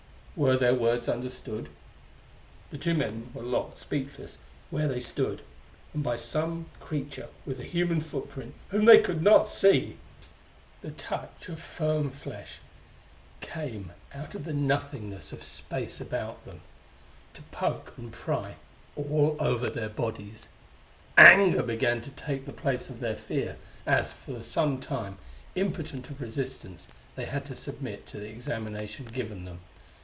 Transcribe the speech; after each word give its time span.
Were 0.33 0.55
their 0.57 0.73
words 0.73 1.07
understood? 1.09 1.69
The 2.71 2.77
two 2.79 2.93
men 2.95 3.29
were 3.33 3.43
locked, 3.43 3.77
speechless, 3.77 4.37
where 4.71 4.87
they 4.87 5.01
stood. 5.01 5.41
And 5.93 6.01
by 6.03 6.15
some 6.15 6.67
creature 6.79 7.27
with 7.45 7.59
a 7.59 7.63
human 7.65 8.01
footprint 8.01 8.55
whom 8.69 8.85
they 8.85 9.01
could 9.01 9.21
not 9.21 9.47
see! 9.49 9.97
The 10.81 10.91
touch 10.91 11.49
of 11.49 11.61
firm 11.61 12.09
flesh 12.09 12.57
came 13.41 13.91
out 14.13 14.33
of 14.33 14.45
the 14.45 14.53
nothingness 14.53 15.31
of 15.33 15.43
space 15.43 16.01
about 16.01 16.43
them, 16.45 16.61
to 17.33 17.43
poke 17.51 17.93
and 17.97 18.11
pry 18.11 18.55
all 18.95 19.35
over 19.39 19.69
their 19.69 19.89
bodies. 19.89 20.47
Anger 21.19 21.61
began 21.61 21.99
to 22.01 22.09
take 22.09 22.45
the 22.45 22.53
place 22.53 22.89
of 22.89 22.99
their 23.01 23.17
fear, 23.17 23.57
as, 23.85 24.13
for 24.13 24.41
some 24.41 24.79
time, 24.79 25.19
impotent 25.55 26.09
of 26.09 26.19
resistance, 26.21 26.87
they 27.15 27.25
had 27.25 27.45
to 27.45 27.55
submit 27.55 28.07
to 28.07 28.17
the 28.19 28.29
examination 28.31 29.05
given 29.05 29.45
them. 29.45 29.59